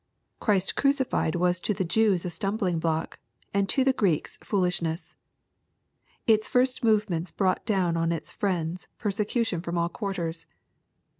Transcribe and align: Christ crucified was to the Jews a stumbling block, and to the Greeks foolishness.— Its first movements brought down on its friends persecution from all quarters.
Christ 0.39 0.75
crucified 0.75 1.35
was 1.35 1.61
to 1.61 1.75
the 1.75 1.85
Jews 1.85 2.25
a 2.25 2.31
stumbling 2.31 2.79
block, 2.79 3.19
and 3.53 3.69
to 3.69 3.83
the 3.83 3.93
Greeks 3.93 4.37
foolishness.— 4.41 5.13
Its 6.25 6.47
first 6.47 6.83
movements 6.83 7.29
brought 7.29 7.63
down 7.67 7.95
on 7.95 8.11
its 8.11 8.31
friends 8.31 8.87
persecution 8.97 9.61
from 9.61 9.77
all 9.77 9.89
quarters. 9.89 10.47